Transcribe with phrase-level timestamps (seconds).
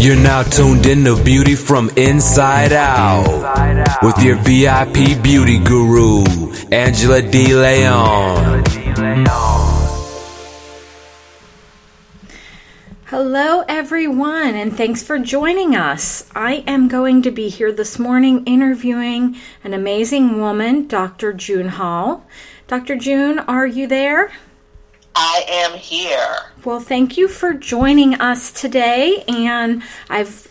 [0.00, 6.22] You're now tuned in to Beauty from Inside Out with your VIP beauty guru,
[6.70, 8.62] Angela De Leon.
[13.06, 16.30] Hello, everyone, and thanks for joining us.
[16.32, 21.32] I am going to be here this morning interviewing an amazing woman, Dr.
[21.32, 22.24] June Hall.
[22.68, 22.94] Dr.
[22.94, 24.30] June, are you there?
[25.20, 26.36] I am here.
[26.64, 29.24] Well, thank you for joining us today.
[29.26, 30.46] And I've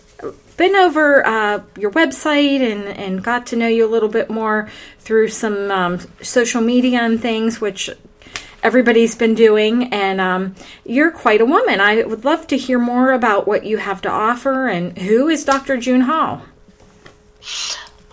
[0.58, 4.68] been over uh, your website and, and got to know you a little bit more
[4.98, 7.88] through some um, social media and things, which
[8.62, 9.90] everybody's been doing.
[9.90, 11.80] And um, you're quite a woman.
[11.80, 15.46] I would love to hear more about what you have to offer and who is
[15.46, 15.78] Dr.
[15.78, 16.42] June Hall.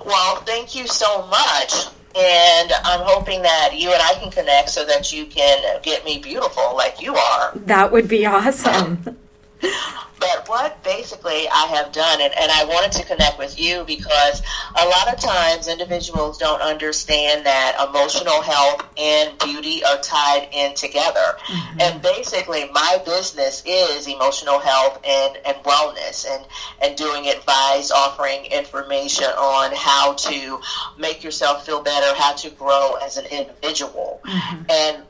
[0.06, 1.88] Well, thank you so much
[2.18, 6.20] and I'm hoping that you and I can connect so that you can get me
[6.20, 7.52] beautiful like you are.
[7.56, 9.18] That would be awesome.
[9.62, 14.42] But what basically I have done, and, and I wanted to connect with you because
[14.76, 20.74] a lot of times individuals don't understand that emotional health and beauty are tied in
[20.74, 21.38] together.
[21.46, 21.82] Mm-hmm.
[21.82, 26.46] And basically, my business is emotional health and, and wellness and,
[26.82, 30.60] and doing advice, offering information on how to
[30.98, 34.22] make yourself feel better, how to grow as an individual.
[34.26, 34.64] Mm-hmm.
[34.70, 35.04] And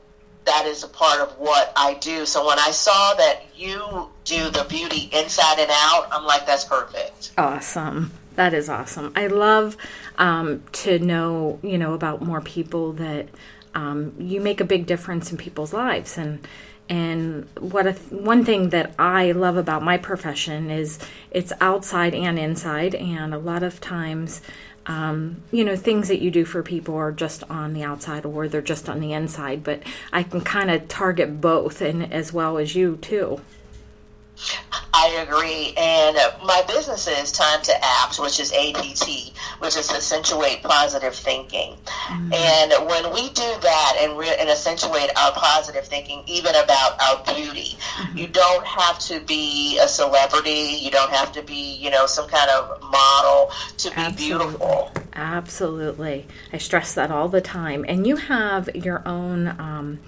[0.46, 2.24] that is a part of what I do.
[2.24, 6.64] So when I saw that you do the beauty inside and out, I'm like, that's
[6.64, 7.32] perfect.
[7.36, 8.12] Awesome.
[8.36, 9.12] That is awesome.
[9.16, 9.76] I love
[10.18, 13.28] um, to know, you know, about more people that
[13.74, 16.16] um, you make a big difference in people's lives.
[16.16, 16.46] And
[16.88, 21.00] and what a, one thing that I love about my profession is
[21.32, 22.94] it's outside and inside.
[22.94, 24.40] And a lot of times,
[24.86, 28.48] um, you know, things that you do for people are just on the outside or
[28.48, 32.58] they're just on the inside, but I can kind of target both and as well
[32.58, 33.40] as you too.
[34.92, 35.74] I agree.
[35.76, 41.76] And my business is Time to Act, which is APT, which is accentuate positive thinking.
[41.86, 42.32] Mm-hmm.
[42.32, 47.34] And when we do that and, re- and accentuate our positive thinking, even about our
[47.34, 48.18] beauty, mm-hmm.
[48.18, 50.78] you don't have to be a celebrity.
[50.80, 54.46] You don't have to be, you know, some kind of model to be Absolutely.
[54.46, 54.92] beautiful.
[55.12, 56.26] Absolutely.
[56.52, 57.84] I stress that all the time.
[57.88, 59.48] And you have your own.
[59.48, 60.00] Um,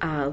[0.00, 0.30] uh,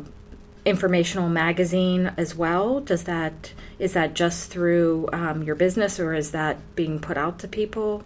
[0.66, 2.80] informational magazine as well?
[2.82, 7.40] Does that is that just through um, your business, or is that being put out
[7.40, 8.04] to people?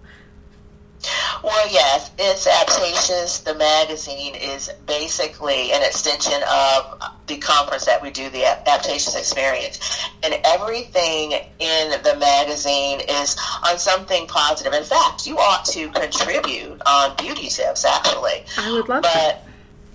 [1.42, 3.40] Well, yes, it's Aptacious.
[3.40, 9.80] The magazine is basically an extension of the conference that we do, the Aptacious Experience.
[10.24, 14.74] And everything in the magazine is on something positive.
[14.74, 18.44] In fact, you ought to contribute on beauty tips, actually.
[18.58, 19.46] I would love but that.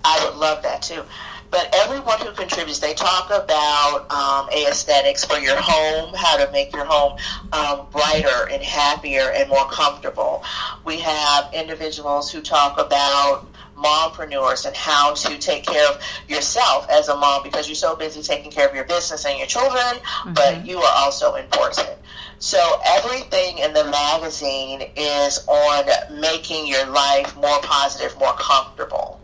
[0.03, 1.03] I would love that too
[1.51, 6.73] but everyone who contributes, they talk about um, aesthetics for your home, how to make
[6.73, 7.17] your home
[7.53, 10.43] um, brighter and happier and more comfortable.
[10.83, 17.09] We have individuals who talk about mompreneurs and how to take care of yourself as
[17.09, 20.33] a mom because you're so busy taking care of your business and your children, mm-hmm.
[20.33, 21.89] but you are also important.
[22.39, 25.85] So everything in the magazine is on
[26.19, 29.21] making your life more positive, more comfortable.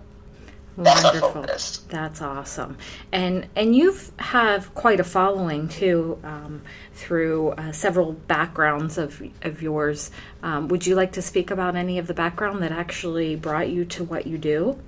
[0.83, 1.45] That's Wonderful.
[1.89, 2.77] That's awesome.
[3.11, 6.61] And and you have quite a following too um,
[6.93, 10.11] through uh, several backgrounds of of yours.
[10.41, 13.85] Um, would you like to speak about any of the background that actually brought you
[13.85, 14.79] to what you do?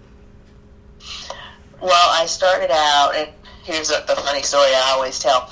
[1.82, 3.30] Well, I started out, and
[3.64, 5.52] here's a, the funny story I always tell.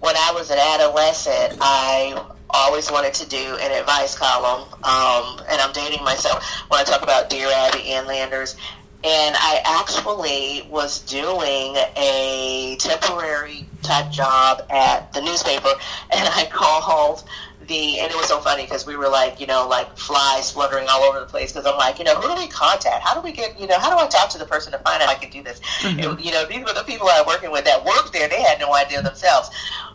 [0.00, 5.60] When I was an adolescent, I always wanted to do an advice column, um, and
[5.60, 8.56] I'm dating myself when I talk about Dear Abby and Landers
[9.04, 15.68] and I actually was doing a temporary type job at the newspaper,
[16.10, 17.24] and I called
[17.68, 20.86] the, and it was so funny because we were like, you know, like flies fluttering
[20.88, 23.02] all over the place because I'm like, you know, who do we contact?
[23.04, 25.02] How do we get, you know, how do I talk to the person to find
[25.02, 25.60] out I can do this?
[25.80, 26.20] Mm-hmm.
[26.20, 28.28] You know, these were the people I was working with that worked there.
[28.28, 29.50] They had no idea themselves.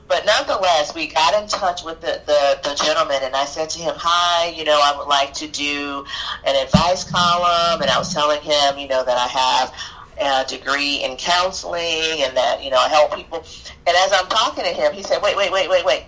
[0.08, 3.80] But nonetheless, we got in touch with the, the, the gentleman, and I said to
[3.80, 6.06] him, Hi, you know, I would like to do
[6.46, 7.82] an advice column.
[7.82, 9.74] And I was telling him, you know, that I have
[10.20, 13.44] a degree in counseling and that, you know, I help people.
[13.86, 16.06] And as I'm talking to him, he said, Wait, wait, wait, wait, wait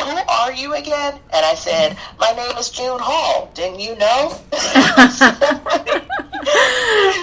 [0.00, 1.14] who are you again?
[1.32, 3.50] And I said, my name is June Hall.
[3.54, 4.28] Didn't you know?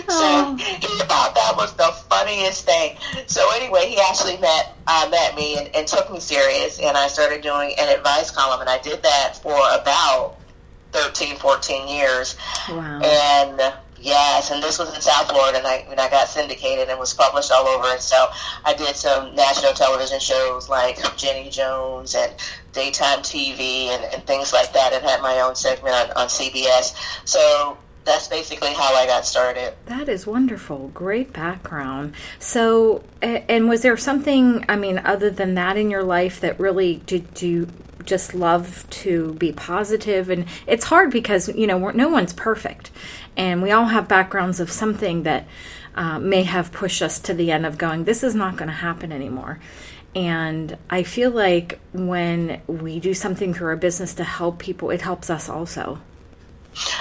[0.09, 2.97] so he thought that was the funniest thing.
[3.27, 7.07] So anyway, he actually met uh, met me and, and took me serious, and I
[7.07, 10.37] started doing an advice column, and I did that for about
[10.91, 12.35] 13, 14 years.
[12.69, 13.01] Wow.
[13.01, 16.99] And Yes, and this was in South Florida, and I, and I got syndicated and
[16.99, 17.87] was published all over.
[17.87, 18.27] And so
[18.65, 22.33] I did some national television shows like Jenny Jones and
[22.73, 26.93] daytime TV and, and things like that, and had my own segment on, on CBS.
[27.23, 29.73] So that's basically how I got started.
[29.85, 30.89] That is wonderful.
[30.93, 32.13] Great background.
[32.39, 36.97] So, and was there something, I mean, other than that in your life that really
[37.05, 37.67] did you
[38.05, 40.29] just love to be positive?
[40.29, 42.91] And it's hard because, you know, no one's perfect.
[43.37, 45.47] And we all have backgrounds of something that
[45.95, 48.73] uh, may have pushed us to the end of going, this is not going to
[48.73, 49.59] happen anymore.
[50.15, 55.01] And I feel like when we do something through our business to help people, it
[55.01, 55.99] helps us also.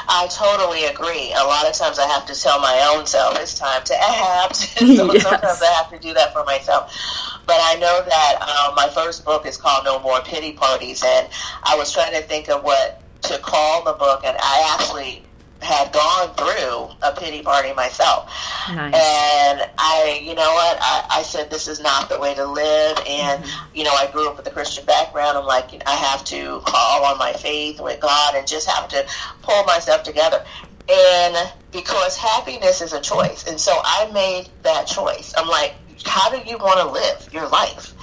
[0.08, 1.32] I totally agree.
[1.32, 4.56] A lot of times I have to tell my own self it's time to act.
[4.78, 5.22] so yes.
[5.22, 6.92] sometimes I have to do that for myself.
[7.46, 11.28] But I know that um, my first book is called No More Pity Parties, and
[11.64, 15.24] I was trying to think of what to call the book, and I actually
[15.62, 18.26] had gone through a pity party myself.
[18.68, 18.94] Nice.
[18.94, 22.98] And I, you know what, I, I said, this is not the way to live.
[23.06, 23.76] And, mm-hmm.
[23.76, 25.38] you know, I grew up with a Christian background.
[25.38, 29.06] I'm like, I have to call on my faith with God and just have to
[29.42, 30.44] pull myself together.
[30.88, 33.46] And because happiness is a choice.
[33.46, 35.32] And so I made that choice.
[35.36, 35.74] I'm like,
[36.04, 37.94] how do you want to live your life?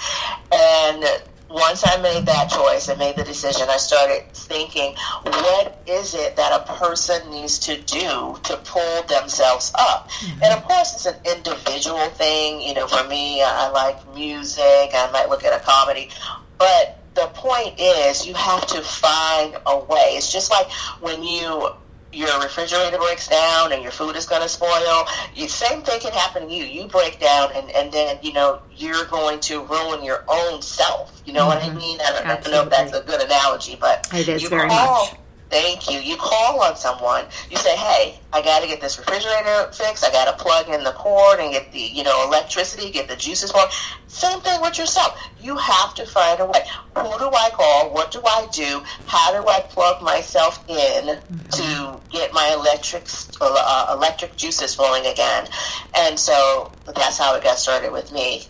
[0.51, 1.03] And
[1.49, 6.35] once I made that choice and made the decision, I started thinking, what is it
[6.35, 10.09] that a person needs to do to pull themselves up?
[10.09, 10.43] Mm-hmm.
[10.43, 12.61] And of course, it's an individual thing.
[12.61, 14.61] You know, for me, I like music.
[14.61, 16.09] I might look at a comedy,
[16.57, 20.13] but the point is, you have to find a way.
[20.15, 20.71] It's just like
[21.01, 21.69] when you
[22.11, 25.05] your refrigerator breaks down and your food is going to spoil.
[25.35, 26.63] You, same thing can happen to you.
[26.63, 31.21] You break down and, and then, you know, you're going to ruin your own self.
[31.25, 31.49] You know mm-hmm.
[31.49, 31.77] what I mm-hmm.
[31.77, 31.99] mean?
[32.01, 34.69] I don't, I don't, know if that's a good analogy, but it is you very
[34.69, 35.15] call, much
[35.49, 35.99] Thank you.
[35.99, 37.25] You call on someone.
[37.49, 40.05] You say, "Hey, I got to get this refrigerator fixed.
[40.05, 43.15] I got to plug in the cord and get the, you know, electricity, get the
[43.15, 43.69] juices flowing."
[44.07, 45.19] Same thing with yourself.
[45.41, 46.61] You have to find a way.
[46.95, 47.91] Who do I call?
[47.91, 48.83] What do I do?
[49.07, 50.75] How do I plug myself in
[51.05, 51.49] mm-hmm.
[51.49, 53.07] to get my electric
[53.41, 55.47] uh, electric juices flowing again?
[55.95, 58.43] And so that's how it got started with me.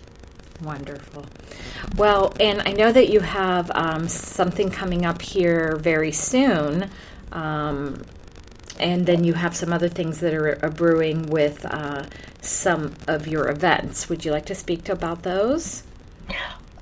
[0.64, 1.26] Wonderful.
[2.00, 6.90] Well, and I know that you have um, something coming up here very soon.
[7.34, 8.04] Um,
[8.80, 12.06] and then you have some other things that are, are brewing with uh,
[12.40, 14.08] some of your events.
[14.08, 15.84] Would you like to speak to about those?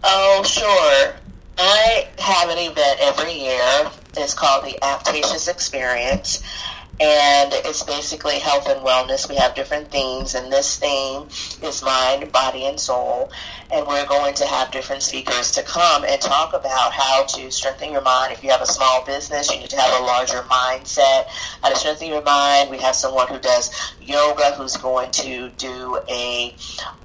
[0.04, 1.16] Oh, sure.
[1.58, 3.90] I have an event every year.
[4.18, 6.44] It's called the Aptacious Experience
[7.00, 9.30] and it's basically health and wellness.
[9.30, 11.28] We have different themes, and this theme
[11.62, 13.32] is mind, body, and soul.
[13.72, 17.92] And we're going to have different speakers to come and talk about how to strengthen
[17.92, 18.34] your mind.
[18.34, 21.26] If you have a small business, you need to have a larger mindset.
[21.62, 22.72] How to strengthen your mind.
[22.72, 26.56] We have someone who does yoga who's going to do a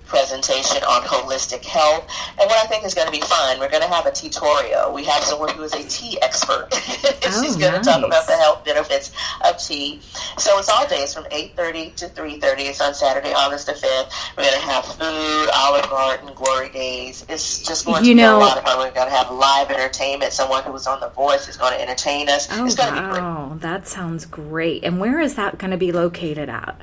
[0.06, 2.06] presentation on holistic health.
[2.38, 4.93] And what I think is going to be fun, we're going to have a tutorial.
[4.93, 6.69] We have someone who is a tea expert.
[7.25, 7.87] Oh, She's going nice.
[7.87, 9.12] to talk about the health benefits
[9.44, 10.00] of tea.
[10.38, 12.58] So it's all days from 8.30 to 3.30.
[12.58, 14.37] It's on Saturday, August the 5th.
[14.37, 17.25] We're going to have food, Olive Garden, Glory Days.
[17.28, 18.78] It's just going you to know, be a lot of fun.
[18.78, 20.32] We're going to have live entertainment.
[20.32, 22.48] Someone who was on The Voice is going to entertain us.
[22.50, 23.00] Oh, it's going wow.
[23.00, 23.60] to be great.
[23.62, 24.84] That sounds great.
[24.84, 26.81] And where is that going to be located at?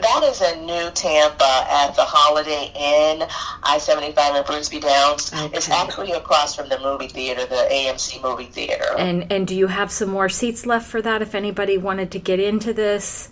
[0.00, 3.28] That is in New Tampa at the Holiday Inn,
[3.62, 4.80] I 75 in Bruce B.
[4.80, 5.32] Downs.
[5.32, 5.56] Okay.
[5.56, 8.96] It's actually across from the movie theater, the AMC movie theater.
[8.96, 12.18] And and do you have some more seats left for that if anybody wanted to
[12.18, 13.30] get into this?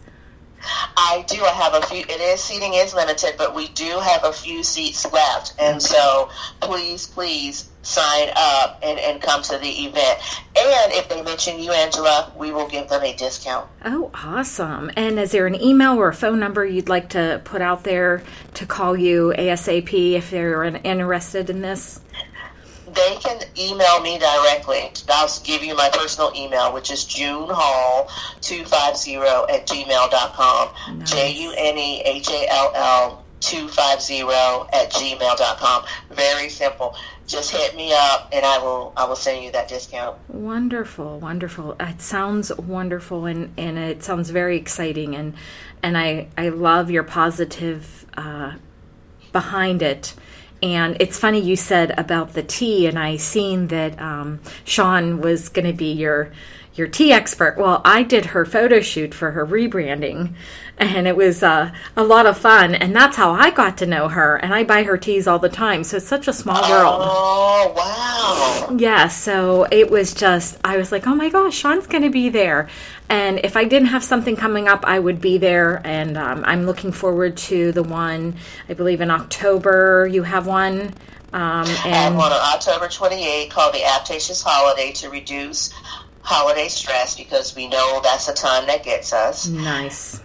[0.97, 1.43] I do.
[1.43, 2.01] I have a few.
[2.01, 6.31] It is seating is limited, but we do have a few seats left, and so
[6.61, 10.19] please, please sign up and, and come to the event.
[10.59, 13.69] And if they mention you, Angela, we will give them a discount.
[13.85, 14.91] Oh, awesome!
[14.97, 18.23] And is there an email or a phone number you'd like to put out there
[18.55, 22.01] to call you ASAP if they're interested in this?
[22.97, 24.91] They can email me directly.
[25.09, 30.99] I'll give you my personal email, which is junehall250 at gmail.com.
[30.99, 31.13] Nice.
[31.13, 35.85] J U N E H A L L 250 at gmail.com.
[36.11, 36.97] Very simple.
[37.27, 40.17] Just hit me up and I will I will send you that discount.
[40.29, 41.77] Wonderful, wonderful.
[41.79, 45.35] It sounds wonderful and, and it sounds very exciting and
[45.83, 48.55] and I, I love your positive uh,
[49.33, 50.15] behind it
[50.63, 55.49] and it's funny you said about the tea, and I seen that um, Sean was
[55.49, 56.33] going to be your
[56.77, 57.57] your tea expert.
[57.57, 60.35] Well, I did her photo shoot for her rebranding,
[60.79, 62.75] and it was uh, a lot of fun.
[62.75, 64.37] And that's how I got to know her.
[64.37, 67.01] And I buy her teas all the time, so it's such a small world.
[67.03, 68.77] Oh wow!
[68.77, 72.29] Yeah, so it was just, I was like, oh my gosh, Sean's going to be
[72.29, 72.69] there.
[73.09, 75.81] And if I didn't have something coming up, I would be there.
[75.85, 78.37] And um, I'm looking forward to the one,
[78.69, 80.93] I believe in October, you have one.
[81.33, 85.73] Um, I have and one on October 28 called the Aptacious Holiday to reduce
[86.27, 89.47] holiday stress because we know that's the time that gets us.
[89.47, 90.21] nice.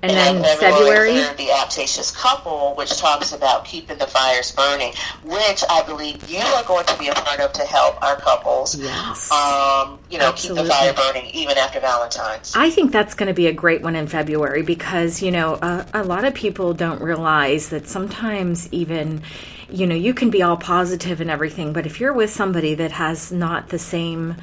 [0.00, 4.92] And And then February, third, the Aptacious Couple, which talks about keeping the fires burning,
[5.24, 8.76] which I believe you are going to be a part of to help our couples.
[8.76, 9.28] Yes.
[9.32, 12.52] Um, you know, keep the fire burning even after Valentine's.
[12.54, 15.84] I think that's going to be a great one in February because, you know, uh,
[15.92, 19.22] a lot of people don't realize that sometimes even,
[19.70, 22.92] you know, you can be all positive and everything, but if you're with somebody that
[22.92, 24.36] has not the same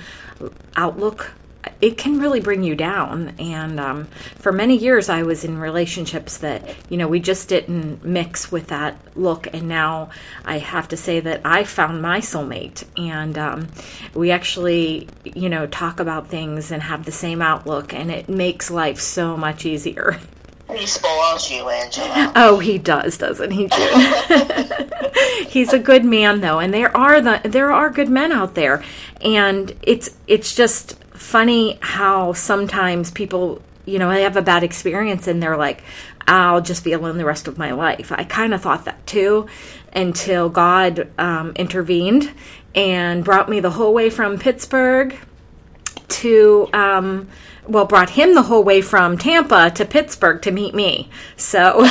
[0.76, 1.34] outlook,
[1.82, 3.34] it can really bring you down.
[3.40, 4.06] And um,
[4.36, 8.68] for many years, I was in relationships that, you know, we just didn't mix with
[8.68, 9.48] that look.
[9.54, 10.10] And now
[10.46, 12.84] I have to say that I found my soulmate.
[12.98, 13.68] And um,
[14.14, 17.94] we actually, you know, talk about things and have the same outlook.
[17.94, 20.20] And it makes life so much easier.
[20.76, 22.32] He spoils you, Angela.
[22.36, 23.70] Oh, he does, doesn't he?
[25.48, 28.84] He's a good man, though, and there are the there are good men out there,
[29.22, 35.28] and it's it's just funny how sometimes people, you know, they have a bad experience
[35.28, 35.84] and they're like,
[36.28, 39.48] "I'll just be alone the rest of my life." I kind of thought that too,
[39.94, 42.32] until God um, intervened
[42.76, 45.18] and brought me the whole way from Pittsburgh
[46.10, 47.30] to um,
[47.68, 51.10] well brought him the whole way from Tampa to Pittsburgh to meet me.
[51.38, 51.82] So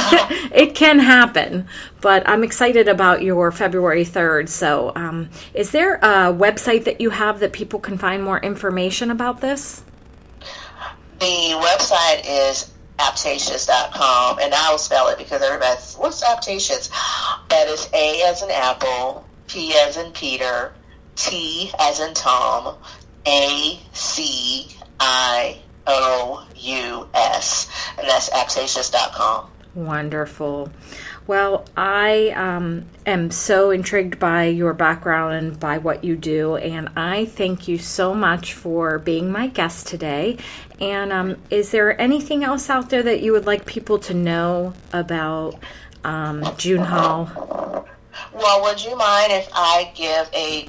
[0.53, 1.67] it can happen.
[2.01, 4.49] But I'm excited about your February 3rd.
[4.49, 9.11] So um, is there a website that you have that people can find more information
[9.11, 9.83] about this?
[11.21, 16.89] The website is aptacious.com, and I will spell it because everybody's, what's aptacious?
[17.49, 20.73] That is A as in apple, P as in Peter,
[21.17, 22.77] T as in Tom,
[23.27, 29.51] A C I O U S, and that's aptacious.com.
[29.75, 30.71] Wonderful.
[31.27, 36.91] Well, I um, am so intrigued by your background and by what you do, and
[36.97, 40.37] I thank you so much for being my guest today.
[40.81, 44.75] And um, is there anything else out there that you would like people to know
[44.93, 45.59] about
[46.05, 47.87] um, June Hall?
[48.33, 50.69] Well, would you mind if I give a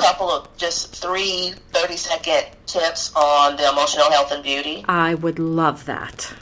[0.00, 4.84] couple of just three 30 second tips on the emotional health and beauty?
[4.88, 6.32] I would love that.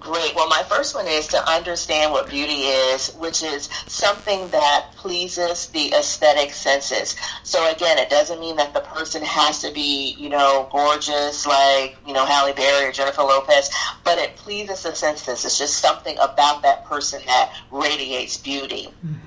[0.00, 0.34] Great.
[0.36, 5.66] Well, my first one is to understand what beauty is, which is something that pleases
[5.66, 7.16] the aesthetic senses.
[7.42, 11.96] So again, it doesn't mean that the person has to be, you know, gorgeous like,
[12.06, 13.70] you know, Halle Berry or Jennifer Lopez,
[14.04, 15.44] but it pleases the senses.
[15.44, 18.88] It's just something about that person that radiates beauty.
[19.04, 19.17] Mm-hmm.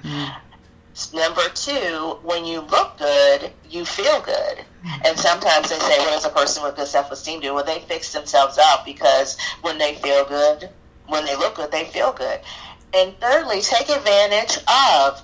[1.13, 4.65] Number two, when you look good, you feel good.
[5.05, 7.53] And sometimes they say, what does a person with good self-esteem do?
[7.53, 10.69] Well, they fix themselves up because when they feel good,
[11.07, 12.39] when they look good, they feel good.
[12.93, 15.21] And thirdly, take advantage of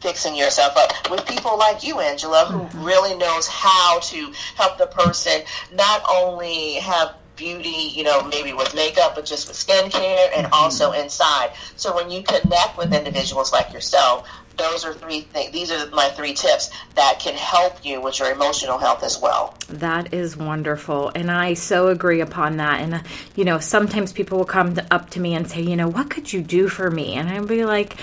[0.00, 2.84] fixing yourself up with people like you, Angela, who mm-hmm.
[2.84, 8.74] really knows how to help the person not only have beauty, you know, maybe with
[8.74, 11.50] makeup, but just with skincare and also inside.
[11.76, 15.50] So when you connect with individuals like yourself, those are three things.
[15.52, 19.54] These are my three tips that can help you with your emotional health as well.
[19.68, 21.10] That is wonderful.
[21.14, 22.80] And I so agree upon that.
[22.80, 23.00] And, uh,
[23.34, 26.10] you know, sometimes people will come to, up to me and say, you know, what
[26.10, 27.14] could you do for me?
[27.14, 27.96] And I'll be like,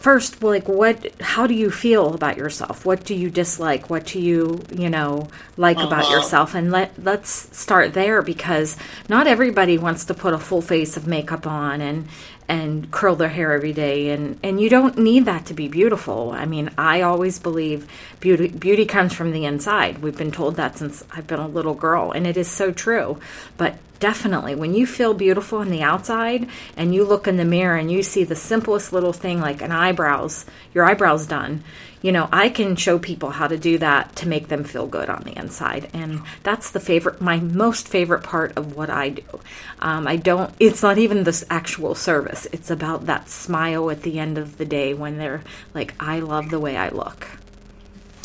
[0.00, 2.84] first, like, what, how do you feel about yourself?
[2.84, 3.90] What do you dislike?
[3.90, 6.16] What do you, you know, like about uh-huh.
[6.16, 6.54] yourself?
[6.54, 8.76] And let, let's start there because
[9.08, 12.08] not everybody wants to put a full face of makeup on and,
[12.50, 16.32] and curl their hair every day and and you don't need that to be beautiful.
[16.32, 17.86] I mean i always believe
[18.18, 19.98] beauty beauty comes from the inside.
[19.98, 23.18] We've been told that since i've been a little girl and it is so true.
[23.56, 27.76] But definitely when you feel beautiful on the outside and you look in the mirror
[27.76, 31.62] and you see the simplest little thing like an eyebrows your eyebrows done
[32.00, 35.10] you know i can show people how to do that to make them feel good
[35.10, 35.90] on the inside.
[35.92, 39.40] And that's the favorite my most favorite part of what i do.
[39.80, 44.18] Um, i don't it's not even this actual service it's about that smile at the
[44.18, 45.42] end of the day when they're
[45.74, 47.26] like i love the way i look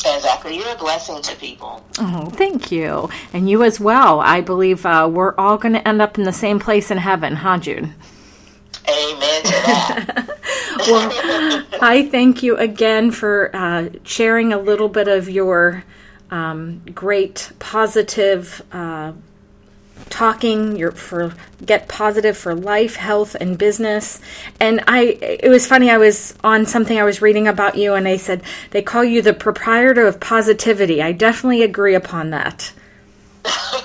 [0.08, 0.56] Exactly.
[0.58, 1.84] You're a blessing to people.
[1.98, 6.00] oh thank you and you as well i believe uh, we're all going to end
[6.00, 7.94] up in the same place in heaven huh june
[8.88, 10.38] Amen to that.
[10.86, 11.10] well,
[11.82, 15.82] I thank you again for uh, sharing a little bit of your
[16.30, 19.12] um, great positive uh,
[20.08, 21.34] talking your for
[21.64, 24.20] get positive for life health and business
[24.60, 28.06] and i it was funny i was on something i was reading about you and
[28.06, 32.72] they said they call you the proprietor of positivity i definitely agree upon that